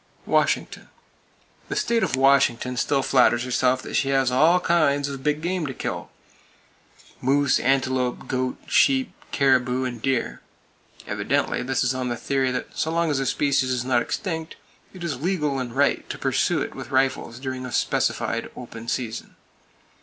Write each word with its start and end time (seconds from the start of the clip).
Washington: 0.25 0.89
The 1.69 1.75
state 1.75 2.01
of 2.01 2.15
Washington 2.15 2.75
still 2.75 3.03
flatters 3.03 3.43
herself 3.43 3.83
that 3.83 3.93
she 3.93 4.09
has 4.09 4.31
all 4.31 4.59
kinds 4.59 5.07
of 5.07 5.21
big 5.21 5.43
game 5.43 5.67
to 5.67 5.75
kill,—moose, 5.75 7.59
antelope, 7.59 8.27
goat, 8.27 8.57
sheep, 8.65 9.13
caribou 9.31 9.83
and 9.83 10.01
deer. 10.01 10.41
Evidently 11.05 11.61
this 11.61 11.83
is 11.83 11.93
on 11.93 12.09
the 12.09 12.17
theory 12.17 12.49
that 12.49 12.75
so 12.75 12.89
long 12.89 13.11
as 13.11 13.19
a 13.19 13.27
species 13.27 13.69
is 13.69 13.85
not 13.85 14.01
extinct, 14.01 14.55
it 14.91 15.03
is 15.03 15.21
"legal" 15.21 15.59
and 15.59 15.75
right 15.75 16.09
to 16.09 16.17
pursue 16.17 16.63
it 16.63 16.73
with 16.73 16.89
rifles 16.89 17.37
during 17.39 17.63
a 17.63 17.71
specified 17.71 18.49
"open 18.55 18.87
season." 18.87 19.35